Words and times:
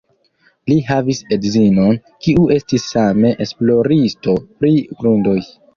Li 0.71 0.77
havis 0.87 1.19
edzinon, 1.37 2.01
kiu 2.25 2.49
estis 2.59 2.89
same 2.97 3.35
esploristo 3.49 4.39
pri 4.49 4.79
grundoj. 5.03 5.43